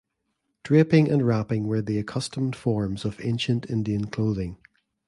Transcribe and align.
Draping 0.63 1.11
and 1.11 1.27
wrapping 1.27 1.67
were 1.67 1.79
the 1.83 1.99
accustomed 1.99 2.55
forms 2.55 3.05
of 3.05 3.21
ancient 3.23 3.69
Indian 3.69 4.07
clothing. 4.07 4.57